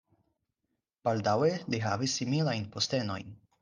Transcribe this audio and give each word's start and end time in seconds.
Baldaŭe 1.09 1.53
li 1.69 1.85
havis 1.87 2.19
similajn 2.23 2.71
postenojn. 2.77 3.37